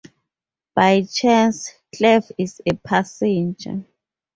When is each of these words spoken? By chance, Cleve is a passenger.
By 0.73 1.03
chance, 1.03 1.73
Cleve 1.95 2.31
is 2.39 2.59
a 2.65 2.73
passenger. 2.73 3.85